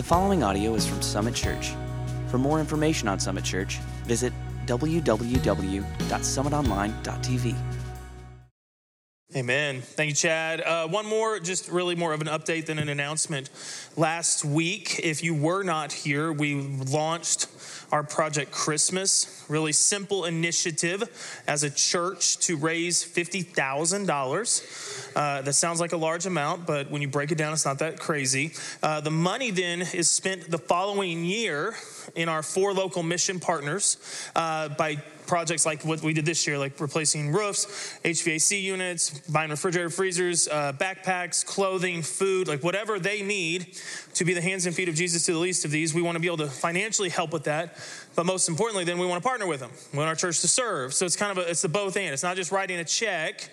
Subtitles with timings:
[0.00, 1.74] The following audio is from Summit Church.
[2.28, 3.76] For more information on Summit Church,
[4.06, 4.32] visit
[4.64, 7.54] www.summitonline.tv.
[9.36, 9.82] Amen.
[9.82, 10.62] Thank you, Chad.
[10.62, 13.50] Uh, one more, just really more of an update than an announcement.
[13.94, 17.49] Last week, if you were not here, we launched
[17.92, 25.16] our Project Christmas, really simple initiative as a church to raise $50,000.
[25.16, 27.78] Uh, that sounds like a large amount, but when you break it down, it's not
[27.80, 28.52] that crazy.
[28.82, 31.74] Uh, the money then is spent the following year
[32.14, 33.96] in our four local mission partners
[34.34, 37.66] uh, by projects like what we did this year, like replacing roofs,
[38.04, 43.78] HVAC units, buying refrigerator freezers, uh, backpacks, clothing, food, like whatever they need
[44.14, 45.94] to be the hands and feet of Jesus to the least of these.
[45.94, 47.76] We want to be able to financially help with that,
[48.14, 49.70] but most importantly, then we want to partner with them.
[49.92, 50.94] We want our church to serve.
[50.94, 52.12] So it's kind of a, it's the both and.
[52.12, 53.50] It's not just writing a check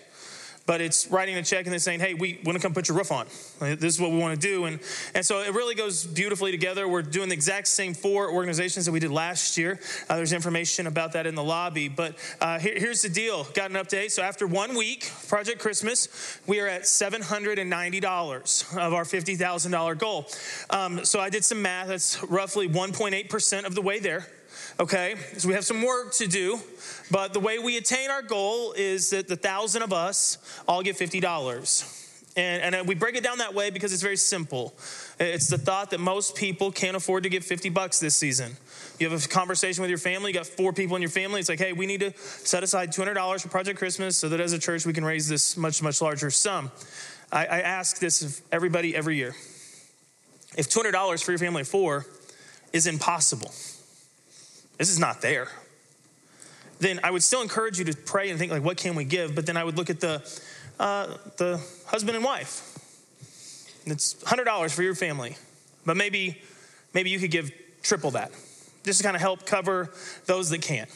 [0.68, 2.98] but it's writing a check and then saying, hey, we want to come put your
[2.98, 3.26] roof on.
[3.58, 4.66] This is what we want to do.
[4.66, 4.78] And,
[5.14, 6.86] and so it really goes beautifully together.
[6.86, 9.80] We're doing the exact same four organizations that we did last year.
[10.10, 11.88] Uh, there's information about that in the lobby.
[11.88, 14.10] But uh, here, here's the deal got an update.
[14.10, 20.26] So after one week, Project Christmas, we are at $790 of our $50,000 goal.
[20.68, 21.88] Um, so I did some math.
[21.88, 24.26] That's roughly 1.8% of the way there
[24.80, 25.16] okay?
[25.36, 26.58] So we have some work to do,
[27.10, 30.96] but the way we attain our goal is that the thousand of us all get
[30.96, 31.94] $50.
[32.36, 34.72] And, and uh, we break it down that way because it's very simple.
[35.18, 38.56] It's the thought that most people can't afford to give 50 bucks this season.
[39.00, 41.40] You have a conversation with your family, you got four people in your family.
[41.40, 44.52] It's like, hey, we need to set aside $200 for Project Christmas so that as
[44.52, 46.70] a church we can raise this much, much larger sum.
[47.32, 49.34] I, I ask this of everybody every year.
[50.56, 52.06] If $200 for your family of four
[52.72, 53.52] is impossible,
[54.78, 55.48] this is not there,
[56.80, 59.34] then I would still encourage you to pray and think like, what can we give?
[59.34, 60.22] But then I would look at the
[60.78, 62.74] uh, the husband and wife.
[63.84, 65.36] It's hundred dollars for your family,
[65.84, 66.40] but maybe
[66.94, 67.50] maybe you could give
[67.82, 68.30] triple that,
[68.84, 69.90] just to kind of help cover
[70.26, 70.88] those that can't.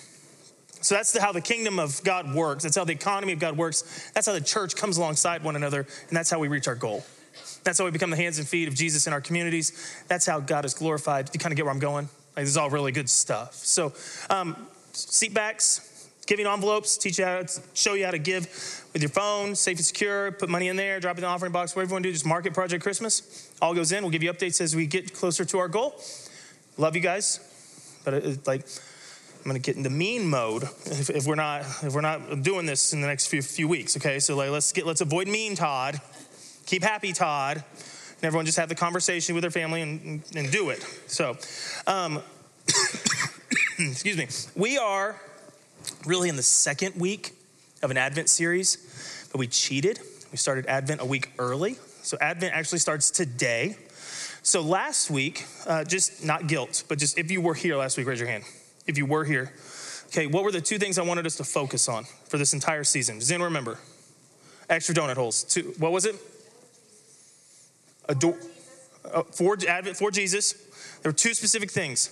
[0.83, 2.64] So that's the, how the kingdom of God works.
[2.64, 4.11] That's how the economy of God works.
[4.14, 7.05] That's how the church comes alongside one another, and that's how we reach our goal.
[7.64, 10.05] That's how we become the hands and feet of Jesus in our communities.
[10.08, 11.27] That's how God is glorified.
[11.27, 12.08] Do you kind of get where I'm going?
[12.36, 13.54] Like, this is all really good stuff.
[13.54, 13.92] So,
[14.30, 14.56] um,
[14.92, 18.44] seat backs, giving envelopes, teach you how to show you how to give
[18.92, 20.32] with your phone, safe and secure.
[20.32, 21.76] Put money in there, drop it in the offering box.
[21.76, 23.50] Whatever you want to do, just market Project Christmas.
[23.60, 24.02] All goes in.
[24.02, 26.00] We'll give you updates as we get closer to our goal.
[26.78, 27.38] Love you guys,
[28.04, 28.66] but it, like.
[29.44, 32.92] I'm gonna get into mean mode if, if, we're not if we're not doing this
[32.92, 33.96] in the next few few weeks.
[33.96, 36.00] Okay, so like let's get let's avoid mean Todd,
[36.64, 37.64] keep happy Todd,
[38.22, 40.80] and everyone just have the conversation with their family and, and do it.
[41.08, 41.36] So,
[41.88, 42.22] um,
[43.80, 44.28] excuse me.
[44.55, 45.20] We are
[46.06, 47.32] really in the second week
[47.82, 49.98] of an Advent series, but we cheated.
[50.30, 51.78] We started Advent a week early.
[52.02, 53.77] So, Advent actually starts today.
[54.44, 58.06] So, last week, uh, just not guilt, but just if you were here last week,
[58.06, 58.44] raise your hand.
[58.86, 59.52] If you were here,
[60.06, 62.84] okay, what were the two things I wanted us to focus on for this entire
[62.84, 63.18] season?
[63.18, 63.80] Does anyone remember?
[64.70, 65.42] Extra donut holes.
[65.42, 66.14] Two, what was it?
[68.12, 68.36] Adore,
[69.11, 70.52] uh, for Advent, for Jesus.
[71.02, 72.11] There were two specific things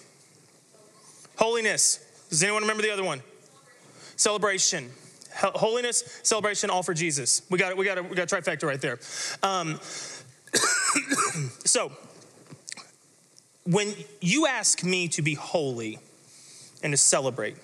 [1.37, 2.05] holiness.
[2.28, 3.22] Does anyone remember the other one?
[4.16, 4.91] Celebration.
[5.33, 7.43] Holiness, celebration, all for Jesus.
[7.50, 7.77] We got it.
[7.77, 8.99] we got a, we got a trifecta right there.
[9.43, 9.78] Um,
[11.65, 11.93] so,
[13.65, 15.99] when you ask me to be holy
[16.82, 17.56] and to celebrate,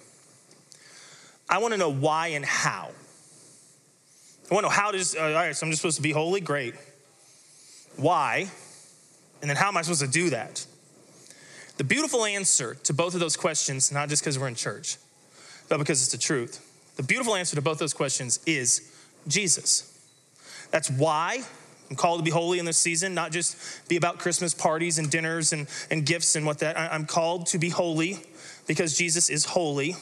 [1.49, 2.91] I want to know why and how.
[4.51, 6.13] I want to know how does, uh, all right, so I'm just supposed to be
[6.13, 6.41] holy?
[6.41, 6.75] Great.
[7.97, 8.51] Why?
[9.41, 10.67] And then how am I supposed to do that?
[11.77, 14.97] The beautiful answer to both of those questions, not just because we're in church,
[15.69, 16.63] but because it's the truth.
[16.97, 18.93] The beautiful answer to both those questions is
[19.29, 19.93] Jesus.
[20.71, 21.43] That's why
[21.91, 25.11] I'm called to be holy in this season, not just be about Christmas parties and
[25.11, 26.79] dinners and, and gifts and what that.
[26.79, 28.19] I'm called to be holy
[28.67, 29.95] because Jesus is holy.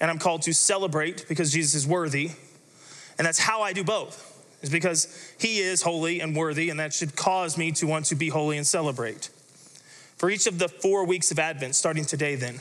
[0.00, 2.30] And I'm called to celebrate because Jesus is worthy.
[3.18, 4.25] And that's how I do both
[4.62, 8.14] is because he is holy and worthy, and that should cause me to want to
[8.14, 9.30] be holy and celebrate.
[10.16, 12.60] For each of the four weeks of Advent, starting today, then,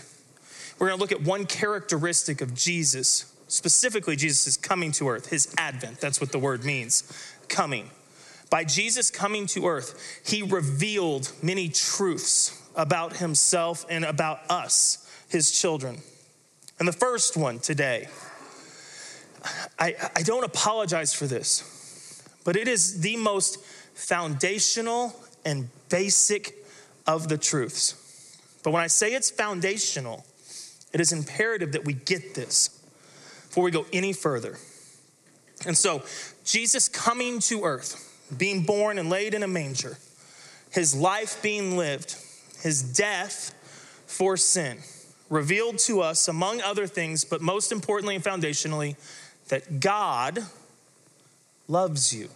[0.77, 5.53] we're going to look at one characteristic of Jesus, specifically Jesus' coming to earth, his
[5.57, 6.01] Advent.
[6.01, 7.03] That's what the word means
[7.47, 7.89] coming.
[8.50, 15.51] By Jesus coming to earth, he revealed many truths about himself and about us, his
[15.51, 16.01] children.
[16.77, 18.07] And the first one today,
[19.80, 21.75] I, I don't apologize for this
[22.45, 23.62] but it is the most
[23.94, 25.13] foundational
[25.44, 26.56] and basic
[27.06, 28.39] of the truths.
[28.63, 30.25] But when I say it's foundational,
[30.94, 32.69] it is imperative that we get this
[33.47, 34.57] before we go any further.
[35.65, 36.03] And so,
[36.45, 39.98] Jesus coming to earth, being born and laid in a manger,
[40.71, 42.15] his life being lived,
[42.62, 43.53] his death
[44.06, 44.77] for sin,
[45.30, 48.95] revealed to us, among other things, but most importantly and foundationally,
[49.48, 50.44] that God
[51.67, 52.29] loves you.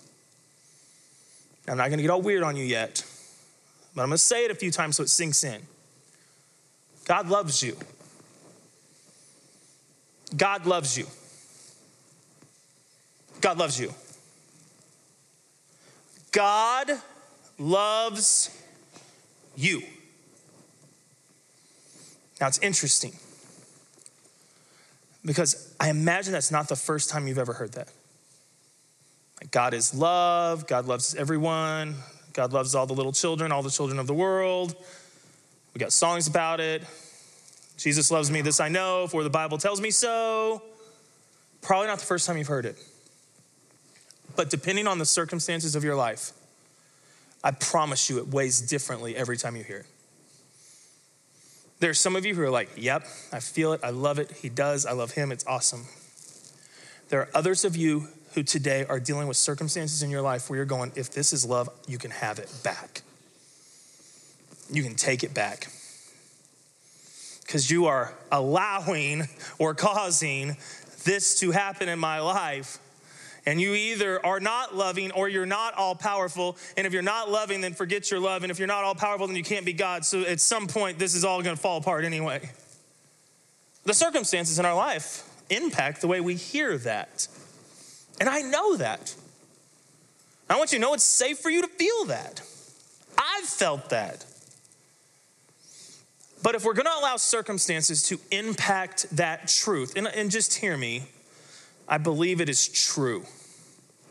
[1.68, 3.04] I'm not going to get all weird on you yet,
[3.96, 5.62] but I'm going to say it a few times so it sinks in.
[7.06, 7.76] God loves you.
[10.36, 11.06] God loves you.
[13.42, 13.94] God loves you.
[16.32, 16.92] God
[17.58, 18.64] loves
[19.56, 19.82] you.
[22.40, 23.14] Now it's interesting
[25.26, 27.90] because I imagine that's not the first time you've ever heard that.
[29.52, 31.96] God is love, God loves everyone,
[32.34, 34.76] God loves all the little children, all the children of the world.
[35.74, 36.84] We got songs about it.
[37.78, 40.62] Jesus loves me, this I know, for the Bible tells me so.
[41.62, 42.78] Probably not the first time you've heard it.
[44.36, 46.32] But depending on the circumstances of your life,
[47.44, 49.86] I promise you it weighs differently every time you hear it.
[51.80, 54.32] There are some of you who are like, yep, I feel it, I love it,
[54.32, 55.86] he does, I love him, it's awesome.
[57.08, 58.10] There are others of you
[58.40, 61.46] who today are dealing with circumstances in your life where you're going, if this is
[61.46, 63.02] love, you can have it back.
[64.72, 65.68] You can take it back.
[67.42, 69.28] Because you are allowing
[69.58, 70.56] or causing
[71.04, 72.78] this to happen in my life
[73.46, 76.56] and you either are not loving or you're not all powerful.
[76.78, 78.44] And if you're not loving, then forget your love.
[78.44, 80.06] And if you're not all powerful, then you can't be God.
[80.06, 82.50] So at some point, this is all going to fall apart anyway.
[83.84, 87.28] The circumstances in our life impact the way we hear that.
[88.20, 89.16] And I know that.
[90.50, 92.42] I want you to know it's safe for you to feel that.
[93.18, 94.26] I've felt that.
[96.42, 100.78] But if we're going to allow circumstances to impact that truth, and, and just hear
[100.78, 101.04] me,
[101.88, 103.26] I believe it is true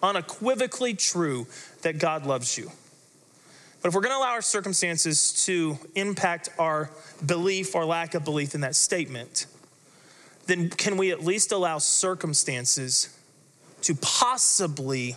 [0.03, 1.47] unequivocally true
[1.83, 2.71] that God loves you.
[3.83, 6.91] But if we're going to allow our circumstances to impact our
[7.25, 9.47] belief or lack of belief in that statement,
[10.47, 13.18] then can we at least allow circumstances
[13.83, 15.17] to possibly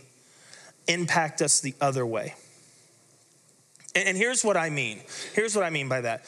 [0.87, 2.35] impact us the other way?
[3.95, 5.01] And here's what I mean.
[5.33, 6.23] Here's what I mean by that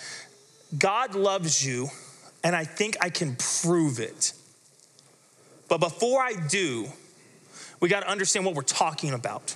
[0.78, 1.90] God loves you,
[2.44, 4.34] and I think I can prove it.
[5.70, 6.88] But before I do,
[7.80, 9.56] we got to understand what we're talking about.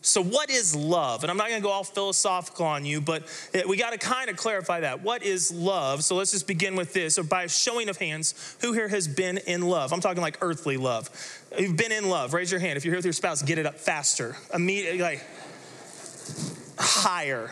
[0.00, 1.24] So, what is love?
[1.24, 3.98] And I'm not going to go all philosophical on you, but eh, we got to
[3.98, 5.02] kind of clarify that.
[5.02, 6.04] What is love?
[6.04, 7.16] So, let's just begin with this.
[7.16, 9.92] So, by showing of hands, who here has been in love?
[9.92, 11.10] I'm talking like earthly love.
[11.58, 12.32] You've been in love.
[12.32, 12.76] Raise your hand.
[12.76, 14.36] If you're here with your spouse, get it up faster.
[14.54, 15.24] Immediately, like
[16.78, 17.50] higher.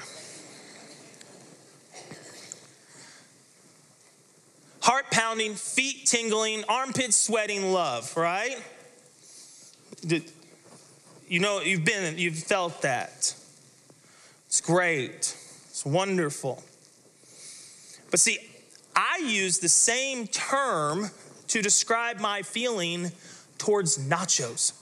[4.83, 8.57] Heart pounding, feet tingling, armpits sweating love, right?
[11.29, 13.35] You know, you've been, you've felt that.
[14.47, 15.37] It's great.
[15.69, 16.63] It's wonderful.
[18.11, 18.39] But see,
[18.95, 21.11] I use the same term
[21.49, 23.13] to describe my feeling
[23.59, 24.73] towards nachos.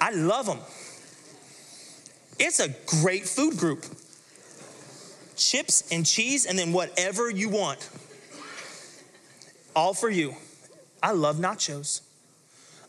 [0.00, 0.60] I love them.
[2.38, 2.68] It's a
[3.02, 3.84] great food group.
[5.36, 7.88] Chips and cheese, and then whatever you want.
[9.74, 10.34] All for you.
[11.02, 12.00] I love nachos.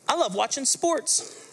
[0.07, 1.43] I love watching sports.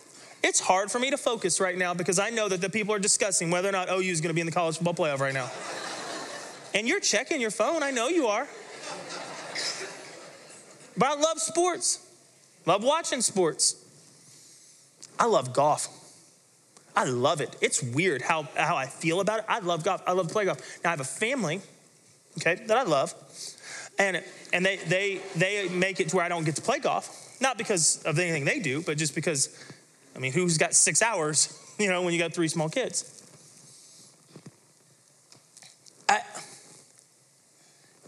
[0.42, 2.98] It's hard for me to focus right now because I know that the people are
[2.98, 5.32] discussing whether or not OU is going to be in the college football playoff right
[5.32, 5.50] now.
[6.74, 8.46] And you're checking your phone, I know you are.
[10.96, 12.06] But I love sports,
[12.66, 13.80] love watching sports.
[15.18, 15.88] I love golf.
[16.96, 17.56] I love it.
[17.60, 19.44] It's weird how, how I feel about it.
[19.48, 20.02] I love golf.
[20.06, 20.60] I love to play golf.
[20.82, 21.60] Now I have a family,
[22.38, 23.14] okay, that I love.
[23.98, 27.23] And and they they they make it to where I don't get to play golf.
[27.40, 29.48] Not because of anything they do, but just because,
[30.14, 33.22] I mean, who's got six hours, you know, when you got three small kids?
[36.08, 36.20] I,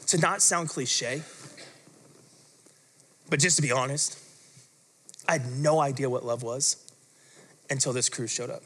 [0.08, 1.22] to not sound cliche,
[3.28, 4.18] but just to be honest,
[5.28, 6.76] I had no idea what love was
[7.68, 8.62] until this cruise showed up.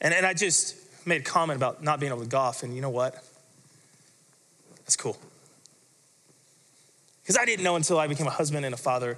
[0.00, 2.80] And, and I just made a comment about not being able to golf, and you
[2.80, 3.14] know what?
[4.78, 5.18] That's cool.
[7.24, 9.16] Because I didn't know until I became a husband and a father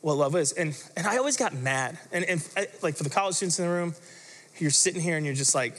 [0.00, 0.52] what love is.
[0.52, 1.98] And, and I always got mad.
[2.12, 3.94] And, and I, like for the college students in the room,
[4.58, 5.74] you're sitting here and you're just like,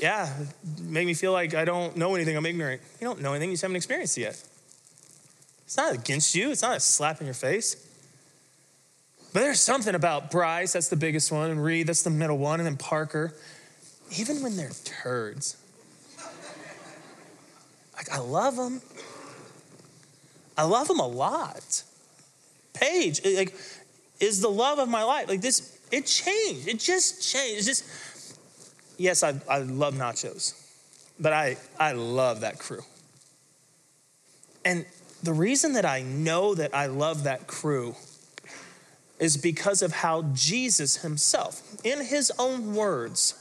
[0.00, 0.32] yeah,
[0.80, 2.36] make me feel like I don't know anything.
[2.36, 2.80] I'm ignorant.
[3.00, 3.50] You don't know anything.
[3.50, 4.42] You just haven't experienced it yet.
[5.66, 6.50] It's not against you.
[6.50, 7.76] It's not a slap in your face.
[9.34, 12.60] But there's something about Bryce, that's the biggest one, and Reed, that's the middle one,
[12.60, 13.34] and then Parker.
[14.16, 15.56] Even when they're turds,
[17.96, 18.80] like I love them.
[20.56, 21.82] I love him a lot.
[22.74, 23.54] Paige, like,
[24.20, 25.28] is the love of my life.
[25.28, 26.68] Like this, It changed.
[26.68, 27.58] It just changed.
[27.58, 28.38] It's just,
[28.98, 30.54] yes, I, I love nachos,
[31.20, 32.82] but I, I love that crew.
[34.64, 34.86] And
[35.22, 37.94] the reason that I know that I love that crew
[39.18, 43.34] is because of how Jesus himself, in his own words,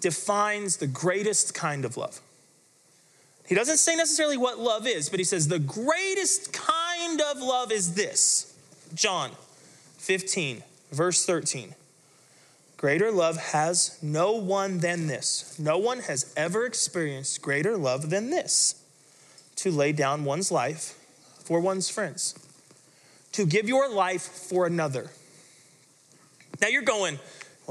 [0.00, 2.20] defines the greatest kind of love.
[3.46, 7.72] He doesn't say necessarily what love is, but he says the greatest kind of love
[7.72, 8.54] is this.
[8.94, 9.32] John
[9.98, 11.74] 15, verse 13.
[12.76, 15.56] Greater love has no one than this.
[15.58, 18.74] No one has ever experienced greater love than this
[19.56, 20.98] to lay down one's life
[21.44, 22.34] for one's friends,
[23.32, 25.10] to give your life for another.
[26.60, 27.18] Now you're going,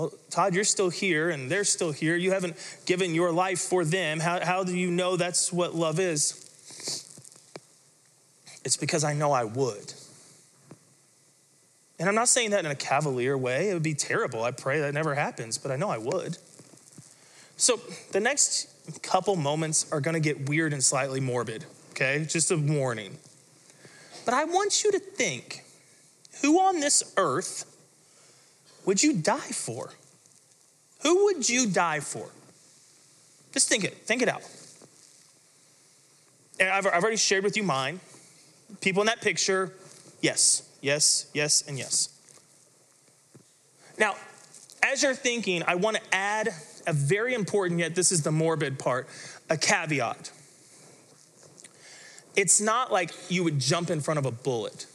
[0.02, 2.16] well, Todd, you're still here and they're still here.
[2.16, 2.56] You haven't
[2.88, 4.20] given your life for them.
[4.20, 6.34] How, how do you know that's what love is?
[8.66, 9.94] It's because I know I would.
[12.00, 13.70] And I'm not saying that in a cavalier way.
[13.70, 14.44] It would be terrible.
[14.44, 16.40] I pray that never happens, but I know I would.
[17.58, 17.80] So
[18.12, 22.26] the next couple moments are going to get weird and slightly morbid, okay?
[22.28, 23.20] Just a warning.
[24.26, 25.64] But I want you to think
[26.42, 27.71] who on this earth
[28.86, 29.92] would you die for?
[31.04, 32.30] Who would you die for?
[33.54, 34.44] Just think it, think it out.
[36.60, 38.00] I've, I've already shared with you mine.
[38.80, 39.74] People in that picture,
[40.22, 42.10] yes, yes, yes, and yes.
[43.98, 44.16] Now,
[44.84, 46.50] as you're thinking, I want to add
[46.88, 49.08] a very important, yet this is the morbid part,
[49.50, 50.32] a caveat.
[52.36, 54.86] It's not like you would jump in front of a bullet.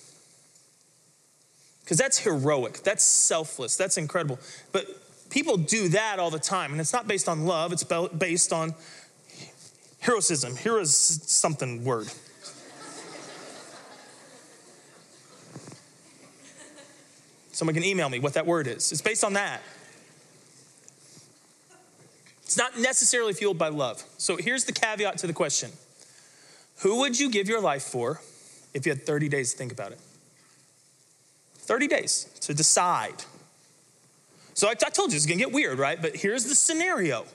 [1.86, 4.40] Because that's heroic, that's selfless, that's incredible.
[4.72, 4.88] But
[5.30, 8.74] people do that all the time, and it's not based on love, it's based on
[10.00, 10.56] heroism.
[10.56, 12.08] Heroes something word.
[17.52, 18.90] Someone can email me what that word is.
[18.90, 19.62] It's based on that.
[22.42, 24.02] It's not necessarily fueled by love.
[24.18, 25.70] So here's the caveat to the question
[26.78, 28.20] Who would you give your life for
[28.74, 30.00] if you had 30 days to think about it?
[31.66, 33.24] 30 days to decide.
[34.54, 36.00] So I, I told you it's gonna get weird, right?
[36.00, 37.26] But here's the scenario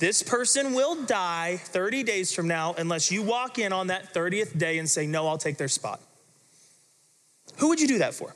[0.00, 4.56] this person will die 30 days from now unless you walk in on that 30th
[4.56, 6.00] day and say, No, I'll take their spot.
[7.58, 8.34] Who would you do that for?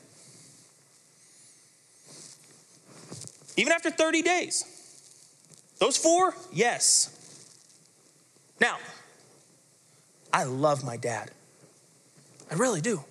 [3.57, 4.63] Even after 30 days.
[5.79, 6.35] Those four?
[6.53, 7.11] Yes.
[8.61, 8.77] Now,
[10.31, 11.31] I love my dad.
[12.51, 13.03] I really do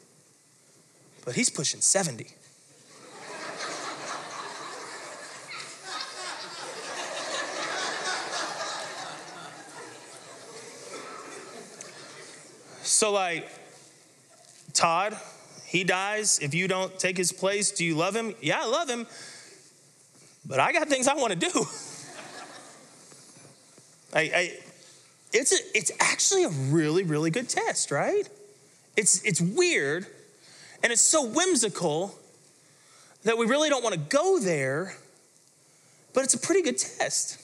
[1.25, 2.27] but he's pushing 70.
[12.83, 13.49] so, like,
[14.75, 15.17] Todd,
[15.67, 16.39] he dies.
[16.41, 18.35] If you don't take his place, do you love him?
[18.41, 19.07] Yeah, I love him,
[20.45, 21.49] but I got things I want to do.
[24.15, 24.53] I, I,
[25.33, 28.29] it's, a, it's actually a really, really good test, right?
[28.97, 30.07] It's, it's weird
[30.85, 32.15] and it's so whimsical
[33.25, 34.95] that we really don't want to go there,
[36.13, 37.41] but it's a pretty good test.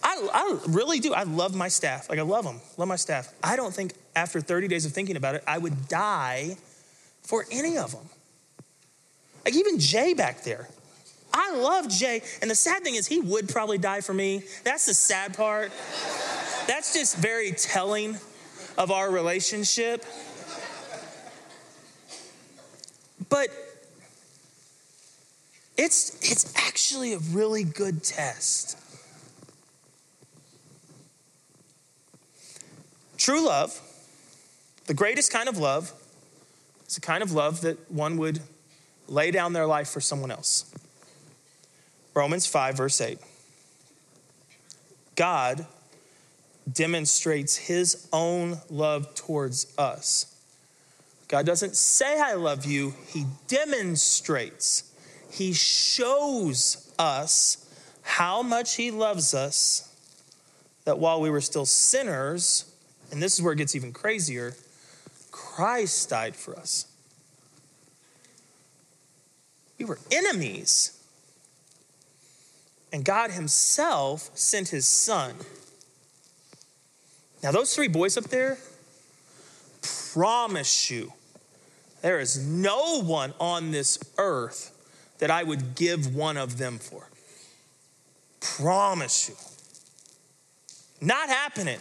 [0.00, 1.12] I, I really do.
[1.12, 2.08] I love my staff.
[2.08, 3.34] Like, I love them, love my staff.
[3.42, 6.56] I don't think after 30 days of thinking about it, I would die
[7.22, 8.08] for any of them.
[9.44, 10.68] Like, even Jay back there.
[11.32, 12.22] I love Jay.
[12.40, 14.44] And the sad thing is, he would probably die for me.
[14.62, 15.72] That's the sad part.
[16.68, 18.16] That's just very telling
[18.78, 20.04] of our relationship.
[23.28, 23.48] But
[25.76, 28.78] it's, it's actually a really good test.
[33.18, 33.80] True love,
[34.86, 35.92] the greatest kind of love,
[36.86, 38.40] is the kind of love that one would
[39.08, 40.70] lay down their life for someone else.
[42.12, 43.18] Romans 5, verse 8.
[45.16, 45.66] God
[46.70, 50.33] demonstrates his own love towards us
[51.28, 54.92] God doesn't say, I love you, He demonstrates,
[55.30, 57.66] He shows us
[58.02, 59.94] how much He loves us,
[60.84, 62.70] that while we were still sinners,
[63.10, 64.54] and this is where it gets even crazier,
[65.30, 66.86] Christ died for us.
[69.78, 71.00] We were enemies.
[72.92, 75.34] And God Himself sent His Son.
[77.42, 78.58] Now, those three boys up there,
[80.14, 81.12] promise you,
[82.00, 84.70] there is no one on this earth
[85.18, 87.08] that I would give one of them for.
[88.40, 89.34] Promise you.
[91.04, 91.80] Not happening.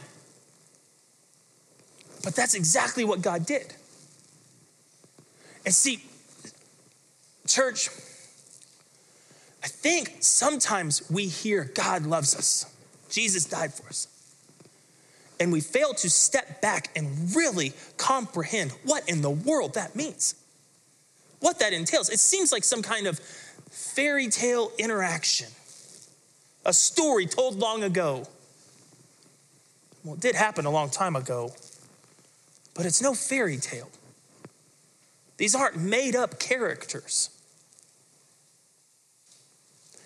[2.23, 3.75] But that's exactly what God did.
[5.65, 6.03] And see,
[7.47, 7.89] church,
[9.63, 12.65] I think sometimes we hear God loves us,
[13.09, 14.07] Jesus died for us.
[15.39, 20.35] And we fail to step back and really comprehend what in the world that means,
[21.39, 22.09] what that entails.
[22.09, 23.19] It seems like some kind of
[23.69, 25.47] fairy tale interaction,
[26.65, 28.27] a story told long ago.
[30.03, 31.53] Well, it did happen a long time ago,
[32.75, 33.89] but it's no fairy tale.
[35.37, 37.29] These aren't made up characters.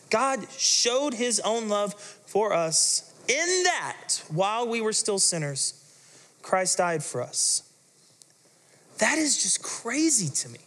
[0.10, 5.84] God showed his own love for us in that while we were still sinners,
[6.42, 7.64] Christ died for us.
[9.00, 10.60] That is just crazy to me.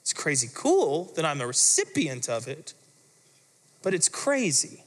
[0.00, 2.74] It's crazy cool that I'm a recipient of it,
[3.82, 4.82] but it's crazy.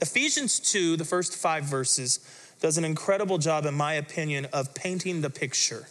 [0.00, 2.20] Ephesians 2, the first five verses,
[2.60, 5.88] does an incredible job, in my opinion, of painting the picture.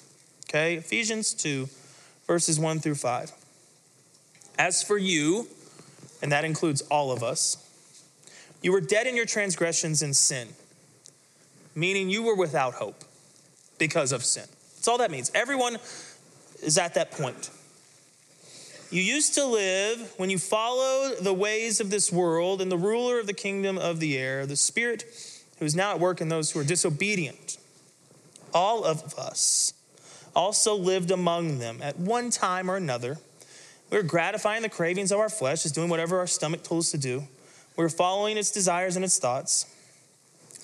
[0.47, 0.75] Okay?
[0.75, 1.67] Ephesians 2,
[2.25, 3.31] verses 1 through 5.
[4.57, 5.47] As for you,
[6.21, 7.68] and that includes all of us,
[8.61, 10.49] you were dead in your transgressions and sin,
[11.75, 13.03] meaning you were without hope
[13.77, 14.45] because of sin.
[14.75, 15.31] That's all that means.
[15.33, 15.77] Everyone
[16.61, 17.49] is at that point.
[18.91, 23.19] You used to live when you followed the ways of this world and the ruler
[23.19, 25.05] of the kingdom of the air, the spirit
[25.59, 27.57] who is now at work in those who are disobedient.
[28.53, 29.73] All of us
[30.35, 33.19] also lived among them at one time or another.
[33.91, 36.91] We were gratifying the cravings of our flesh, just doing whatever our stomach told us
[36.91, 37.27] to do.
[37.79, 39.65] We were following its desires and its thoughts.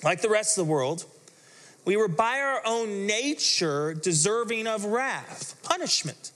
[0.04, 1.06] Like the rest of the world,
[1.86, 6.32] we were by our own nature deserving of wrath, punishment.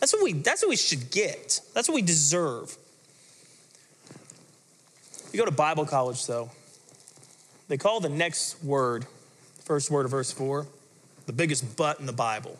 [0.00, 1.60] That's what we, that's what we should get.
[1.74, 2.74] That's what we deserve.
[5.30, 6.50] You go to Bible college, though,
[7.68, 9.04] they call the next word,
[9.66, 10.66] first word of verse 4,
[11.26, 12.56] the biggest but in the Bible.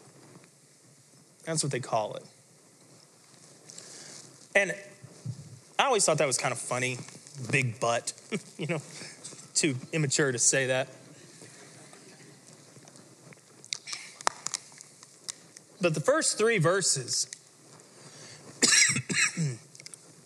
[1.47, 2.25] That's what they call it.
[4.54, 4.75] And
[5.78, 6.99] I always thought that was kind of funny,
[7.50, 8.12] big butt,
[8.58, 8.82] you know,
[9.54, 10.88] too immature to say that.
[15.80, 17.28] But the first three verses,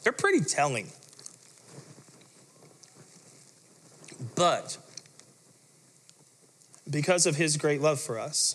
[0.04, 0.88] they're pretty telling.
[4.36, 4.78] But
[6.88, 8.54] because of his great love for us,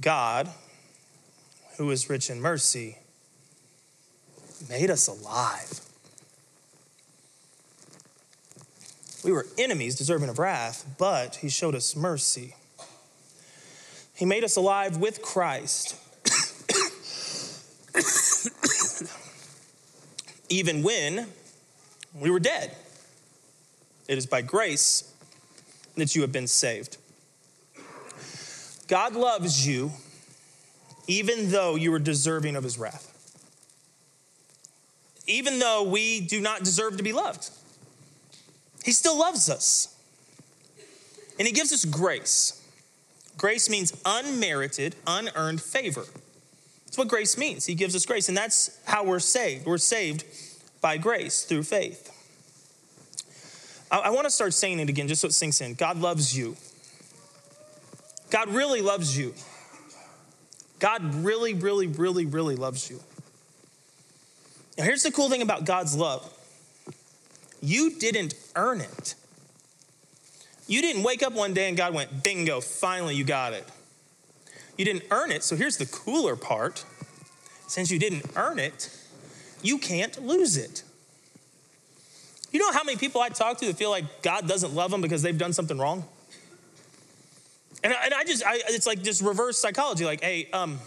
[0.00, 0.50] God,
[1.78, 2.98] who is rich in mercy,
[4.68, 5.85] made us alive.
[9.26, 12.54] We were enemies deserving of wrath, but he showed us mercy.
[14.14, 15.96] He made us alive with Christ.
[20.48, 21.26] Even when
[22.14, 22.76] we were dead.
[24.06, 25.12] It is by grace
[25.96, 26.96] that you have been saved.
[28.86, 29.90] God loves you
[31.08, 33.12] even though you are deserving of his wrath
[35.26, 37.50] even though we do not deserve to be loved.
[38.86, 39.96] He still loves us.
[41.40, 42.62] And He gives us grace.
[43.36, 46.04] Grace means unmerited, unearned favor.
[46.84, 47.66] That's what grace means.
[47.66, 49.66] He gives us grace, and that's how we're saved.
[49.66, 50.24] We're saved
[50.80, 52.12] by grace through faith.
[53.90, 55.74] I, I want to start saying it again just so it sinks in.
[55.74, 56.56] God loves you.
[58.30, 59.34] God really loves you.
[60.78, 63.00] God really, really, really, really loves you.
[64.78, 66.32] Now, here's the cool thing about God's love
[67.60, 69.14] you didn't earn it.
[70.68, 73.64] You didn't wake up one day and God went, bingo, finally you got it.
[74.76, 75.42] You didn't earn it.
[75.42, 76.84] So here's the cooler part
[77.66, 78.90] since you didn't earn it,
[79.62, 80.82] you can't lose it.
[82.52, 85.00] You know how many people I talk to that feel like God doesn't love them
[85.00, 86.04] because they've done something wrong?
[87.82, 90.78] And I, and I just, I, it's like this reverse psychology like, hey, um,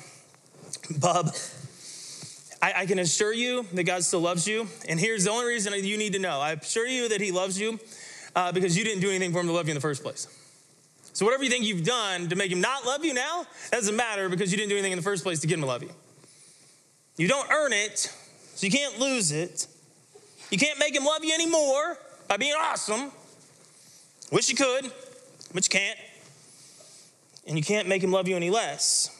[0.99, 1.33] bub,
[2.61, 4.67] I, I, can assure you that God still loves you.
[4.87, 7.59] And here's the only reason you need to know I assure you that He loves
[7.59, 7.79] you
[8.35, 10.27] uh, because you didn't do anything for Him to love you in the first place.
[11.13, 14.29] So, whatever you think you've done to make Him not love you now, doesn't matter
[14.29, 15.91] because you didn't do anything in the first place to get Him to love you.
[17.17, 17.97] You don't earn it,
[18.55, 19.67] so you can't lose it.
[20.51, 23.11] You can't make Him love you anymore by being awesome.
[24.31, 24.91] Wish you could,
[25.53, 25.99] but you can't.
[27.47, 29.15] And you can't make Him love you any less,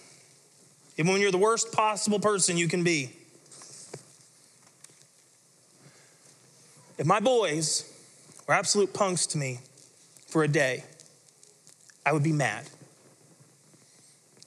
[0.98, 3.12] even when you're the worst possible person you can be.
[7.00, 7.92] If my boys
[8.46, 9.60] were absolute punks to me
[10.28, 10.84] for a day,
[12.06, 12.66] I would be mad.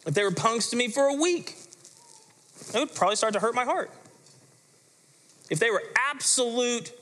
[0.06, 1.56] If they were punks to me for a week,
[2.74, 3.90] it would probably start to hurt my heart.
[5.48, 6.92] If they were absolute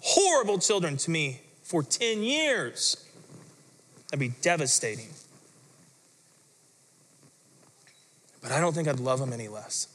[0.00, 2.96] horrible children to me for 10 years,
[4.10, 5.08] that'd be devastating.
[8.42, 9.86] But I don't think I'd love them any less.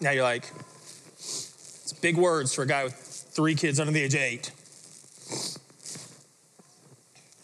[0.00, 0.52] Now you're like,
[2.02, 4.50] big words for a guy with three kids under the age of eight.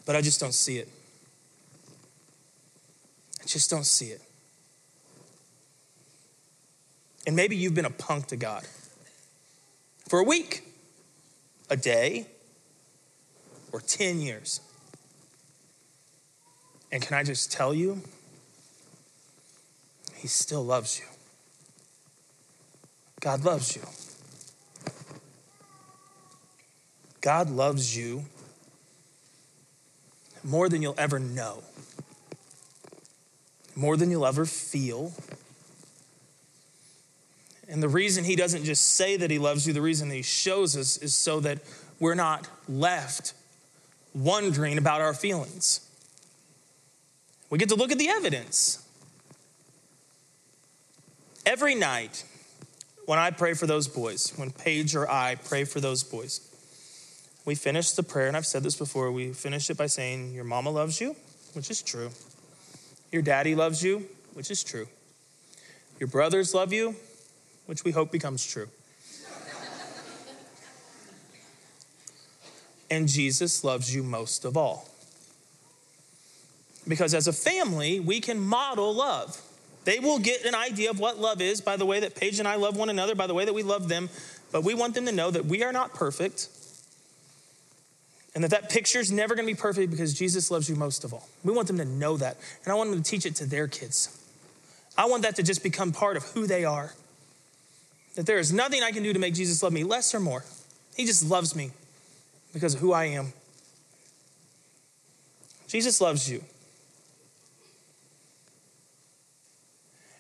[0.05, 0.89] But I just don't see it.
[3.41, 4.21] I just don't see it.
[7.27, 8.65] And maybe you've been a punk to God
[10.09, 10.65] for a week,
[11.71, 12.27] a day,
[13.71, 14.61] or 10 years.
[16.91, 18.03] And can I just tell you,
[20.15, 21.05] He still loves you.
[23.21, 23.83] God loves you.
[27.21, 28.25] God loves you
[30.45, 31.63] more than you'll ever know,
[33.75, 35.13] more than you'll ever feel.
[37.69, 40.77] And the reason he doesn't just say that he loves you, the reason he shows
[40.77, 41.59] us is so that
[42.01, 43.35] we're not left
[44.15, 45.81] wondering about our feelings.
[47.51, 48.85] We get to look at the evidence.
[51.45, 52.25] Every night,
[53.07, 56.48] when I pray for those boys, when Paige or I pray for those boys,
[57.49, 60.45] we finish the prayer, and I've said this before, we finish it by saying, Your
[60.45, 61.17] mama loves you,
[61.55, 62.11] which is true.
[63.11, 64.87] Your daddy loves you, which is true.
[65.99, 66.95] Your brothers love you,
[67.65, 68.69] which we hope becomes true.
[72.91, 74.87] and Jesus loves you most of all.
[76.87, 79.41] Because as a family, we can model love.
[79.87, 82.47] They will get an idea of what love is by the way that Paige and
[82.47, 84.11] I love one another, by the way that we love them,
[84.53, 86.51] but we want them to know that we are not perfect
[88.35, 91.05] and that that picture is never going to be perfect because Jesus loves you most
[91.05, 91.29] of all.
[91.45, 93.69] We want them to know that, and I want them to teach it to their
[93.69, 94.15] kids.
[94.97, 96.93] I want that to just become part of who they are.
[98.17, 100.45] That there is nothing I can do to make Jesus love me less or more.
[100.97, 101.71] He just loves me
[102.53, 103.33] because of who I am.
[105.69, 106.43] Jesus loves you.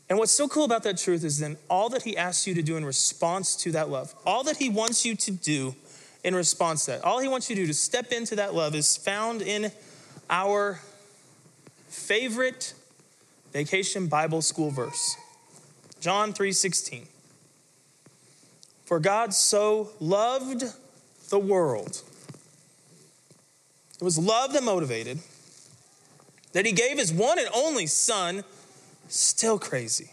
[0.08, 2.62] And what's so cool about that truth is then all that he asks you to
[2.62, 5.74] do in response to that love, all that he wants you to do
[6.24, 8.74] in response to that, all he wants you to do to step into that love
[8.74, 9.72] is found in
[10.28, 10.80] our
[11.88, 12.74] favorite
[13.52, 15.16] vacation Bible school verse.
[16.00, 17.08] John 3:16.
[18.84, 20.64] For God so loved
[21.28, 22.02] the world.
[24.00, 25.18] It was love that motivated
[26.52, 28.44] that he gave his one and only son
[29.08, 30.10] Still crazy.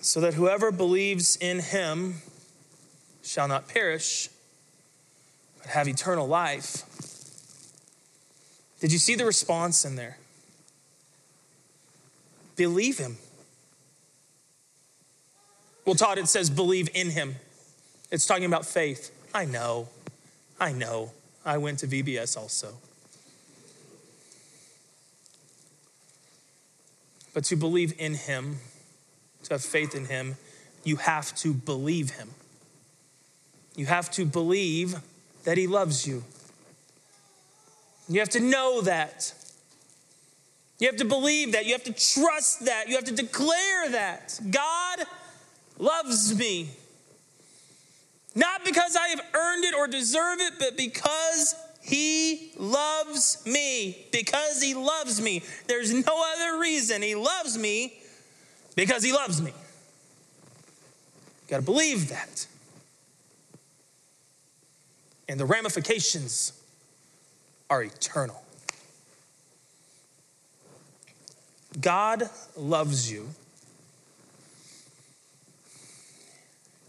[0.00, 2.22] So that whoever believes in him
[3.26, 4.28] shall not perish,
[5.58, 6.84] but have eternal life.
[8.80, 10.18] Did you see the response in there?
[12.56, 13.16] Believe him.
[15.84, 17.36] Well, Todd, it says believe in him.
[18.10, 19.10] It's talking about faith.
[19.34, 19.88] I know.
[20.58, 21.12] I know.
[21.44, 22.74] I went to VBS also.
[27.34, 28.56] But to believe in him,
[29.44, 30.36] to have faith in him,
[30.84, 32.30] you have to believe him.
[33.76, 34.96] You have to believe
[35.44, 36.24] that he loves you.
[38.08, 39.34] You have to know that.
[40.78, 41.66] You have to believe that.
[41.66, 42.88] You have to trust that.
[42.88, 44.40] You have to declare that.
[44.50, 45.00] God
[45.78, 46.70] loves me.
[48.34, 51.54] Not because I have earned it or deserve it, but because
[51.86, 55.44] he loves me because he loves me.
[55.68, 57.00] There's no other reason.
[57.00, 57.96] He loves me
[58.74, 59.50] because he loves me.
[59.50, 62.48] You got to believe that.
[65.28, 66.52] And the ramifications
[67.68, 68.42] are eternal.
[71.80, 73.28] God loves you.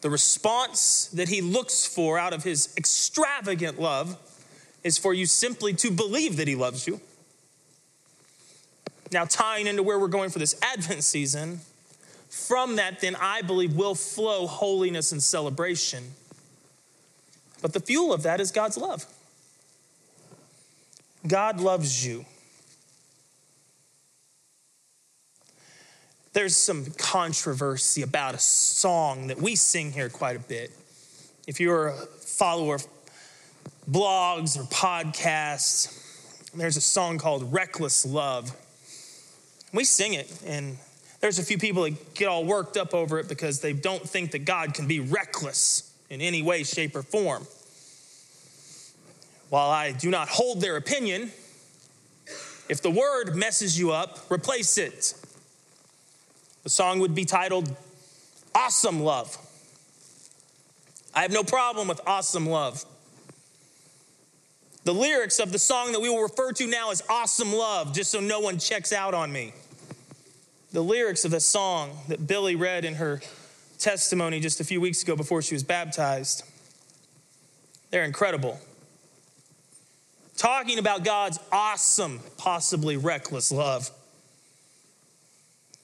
[0.02, 4.17] The response that he looks for out of his extravagant love
[4.88, 7.00] is for you simply to believe that He loves you.
[9.12, 11.60] Now, tying into where we're going for this Advent season,
[12.30, 16.12] from that, then I believe will flow holiness and celebration.
[17.67, 19.06] But the fuel of that is God's love.
[21.27, 22.23] God loves you.
[26.32, 30.71] There's some controversy about a song that we sing here quite a bit.
[31.45, 32.88] If you're a follower of
[33.91, 35.93] blogs or podcasts.
[36.56, 38.56] There's a song called Reckless Love.
[39.73, 40.77] We sing it, and
[41.19, 44.32] there's a few people that get all worked up over it because they don't think
[44.32, 47.45] that God can be reckless in any way, shape, or form.
[49.49, 51.31] While I do not hold their opinion,
[52.69, 55.13] if the word messes you up, replace it.
[56.63, 57.73] The song would be titled
[58.53, 59.38] Awesome Love.
[61.13, 62.83] I have no problem with awesome love.
[64.83, 68.12] The lyrics of the song that we will refer to now as Awesome Love, just
[68.12, 69.53] so no one checks out on me.
[70.71, 73.21] the lyrics of the song that Billy read in her
[73.79, 76.43] testimony just a few weeks ago before she was baptized.
[77.89, 78.60] They're incredible.
[80.38, 83.89] Talking about God's awesome, possibly reckless love.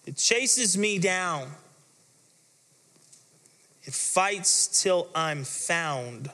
[0.05, 1.47] It chases me down.
[3.83, 6.29] It fights till I'm found.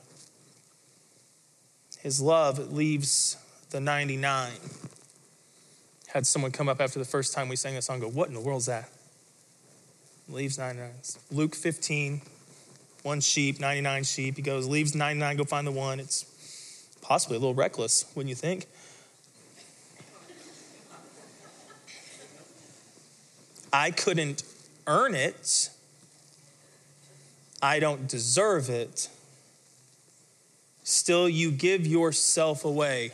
[2.00, 3.38] His love leaves
[3.72, 4.52] the 99.
[6.08, 8.34] Had someone come up after the first time we sang a song go, What in
[8.34, 8.90] the world is that?
[10.28, 10.92] Leaves 99.
[11.32, 12.22] Luke 15,
[13.04, 14.36] one sheep, 99 sheep.
[14.36, 16.00] He goes, leaves 99, go find the one.
[16.00, 16.26] It's
[17.02, 18.68] possibly a little reckless, wouldn't you think?
[23.72, 24.44] I couldn't
[24.88, 25.70] earn it.
[27.62, 29.10] I don't deserve it.
[30.84, 33.12] Still, you give yourself away.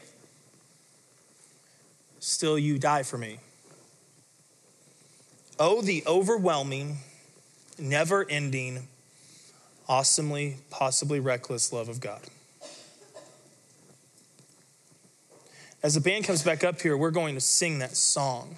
[2.19, 3.39] Still, you die for me.
[5.59, 6.97] Oh, the overwhelming,
[7.77, 8.87] never ending,
[9.87, 12.21] awesomely, possibly reckless love of God.
[15.85, 18.57] As the band comes back up here, we're going to sing that song.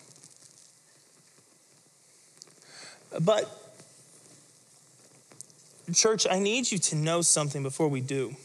[3.19, 3.51] But,
[5.93, 8.37] church, I need you to know something before we do.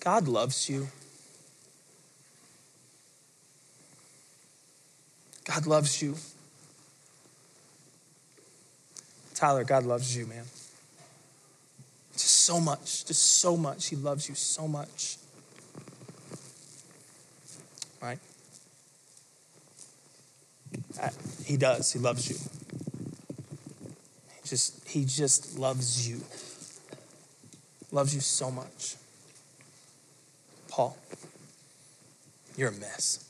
[0.00, 0.88] God loves you.
[5.46, 6.16] God loves you.
[9.34, 10.44] Tyler, God loves you, man.
[12.12, 13.86] Just so much, just so much.
[13.86, 15.16] He loves you so much.
[21.44, 21.92] He does.
[21.92, 22.36] He loves you.
[24.42, 26.20] He just, he just loves you.
[27.90, 28.96] Loves you so much.
[30.68, 30.96] Paul,
[32.56, 33.28] you're a mess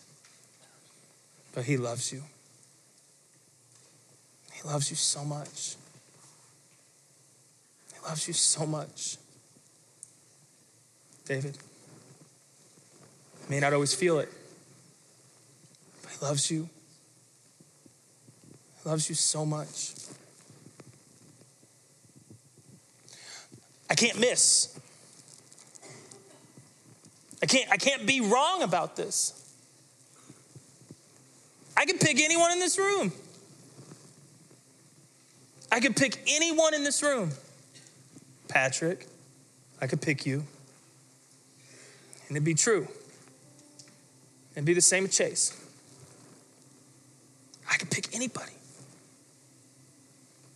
[1.59, 2.23] but He loves you.
[4.53, 5.75] He loves you so much.
[7.93, 9.17] He loves you so much.
[11.25, 11.59] David
[13.49, 14.33] may not always feel it,
[16.01, 16.69] but He loves you.
[18.89, 19.93] Loves you so much.
[23.91, 24.81] I can't miss.
[27.43, 29.55] I can't, I can't be wrong about this.
[31.77, 33.13] I could pick anyone in this room.
[35.71, 37.33] I could pick anyone in this room.
[38.49, 39.07] Patrick,
[39.83, 40.45] I could pick you.
[42.29, 42.89] And it'd be true.
[44.53, 45.55] It'd be the same with Chase.
[47.71, 48.53] I could pick anybody.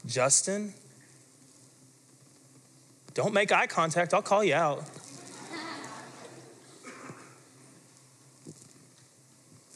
[0.07, 0.75] Justin,
[3.15, 4.85] don't make eye contact, I'll call you out.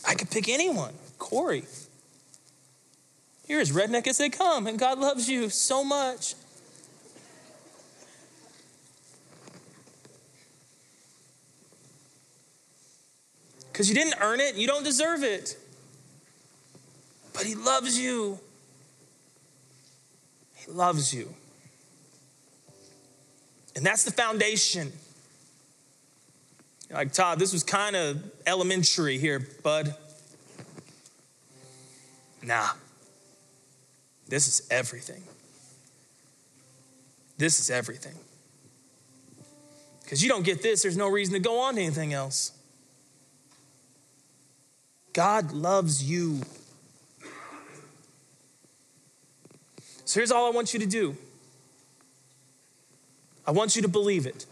[0.07, 0.95] I could pick anyone.
[1.19, 1.65] Corey.
[3.49, 6.35] You're as redneck as they come, and God loves you so much.
[13.73, 15.57] Because you didn't earn it, you don't deserve it.
[17.35, 18.41] But He loves you.
[20.68, 21.33] Loves you.
[23.74, 24.92] And that's the foundation.
[26.90, 29.94] Like, Todd, this was kind of elementary here, bud.
[32.42, 32.68] Nah,
[34.29, 35.22] this is everything.
[37.38, 38.14] This is everything.
[40.02, 42.52] Because you don't get this, there's no reason to go on to anything else.
[45.12, 46.40] God loves you.
[50.07, 51.16] So here's all I want you to do
[53.47, 54.47] I want you to believe it.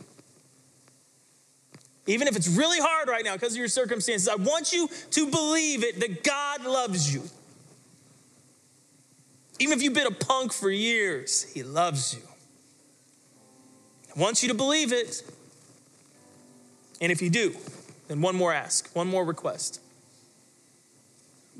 [2.07, 5.31] Even if it's really hard right now because of your circumstances, I want you to
[5.31, 7.23] believe it that God loves you.
[9.59, 12.23] Even if you've been a punk for years, He loves you.
[14.14, 15.23] I want you to believe it.
[17.01, 17.57] And if you do,
[18.09, 19.81] then one more ask, one more request.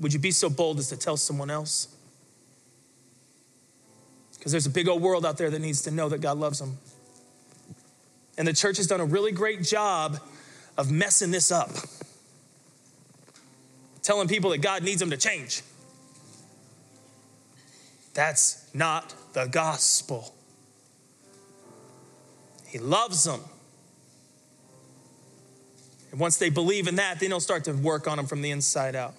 [0.01, 1.94] Would you be so bold as to tell someone else?
[4.45, 6.59] Because there's a big old world out there that needs to know that God loves
[6.59, 6.77] them.
[8.37, 10.21] And the church has done a really great job
[10.77, 11.71] of messing this up,
[14.03, 15.63] telling people that God needs them to change.
[18.13, 20.35] That's not the gospel.
[22.67, 23.41] He loves them.
[26.11, 28.51] And once they believe in that, then he'll start to work on them from the
[28.51, 29.15] inside out.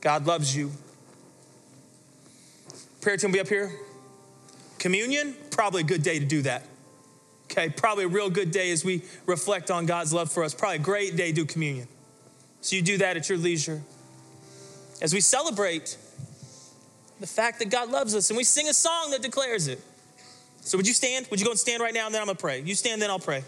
[0.00, 0.72] God loves you.
[3.06, 3.70] Prayer team will be up here.
[4.80, 6.64] Communion, probably a good day to do that.
[7.44, 10.54] Okay, probably a real good day as we reflect on God's love for us.
[10.54, 11.86] Probably a great day to do communion.
[12.62, 13.80] So you do that at your leisure.
[15.00, 15.96] As we celebrate
[17.20, 19.80] the fact that God loves us and we sing a song that declares it.
[20.62, 21.28] So would you stand?
[21.30, 22.60] Would you go and stand right now and then I'm to pray?
[22.62, 23.44] You stand, then I'll pray.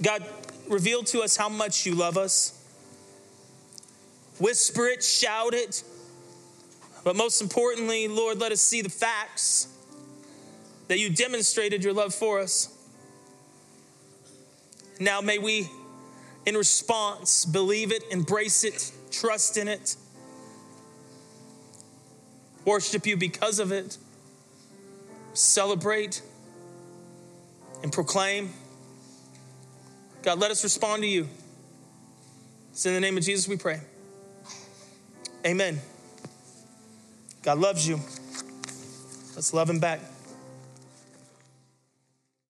[0.00, 0.24] God,
[0.70, 2.58] reveal to us how much you love us.
[4.38, 5.84] Whisper it, shout it.
[7.04, 9.68] But most importantly, Lord, let us see the facts
[10.88, 12.68] that you demonstrated your love for us.
[15.00, 15.68] Now may we,
[16.46, 19.96] in response, believe it, embrace it, trust in it,
[22.64, 23.98] worship you because of it,
[25.34, 26.22] celebrate,
[27.82, 28.52] and proclaim.
[30.22, 31.28] God, let us respond to you.
[32.70, 33.80] It's in the name of Jesus we pray.
[35.44, 35.80] Amen.
[37.42, 37.96] God loves you.
[39.34, 40.11] Let's love him back.